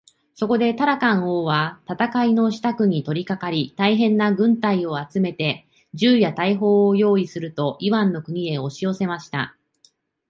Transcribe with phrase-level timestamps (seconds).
[0.33, 9.55] そこでタラカン王は戦のしたくに取りかかり、大へんな軍隊を集めて、銃や大砲をよういすると、イワンの国へおしよせました。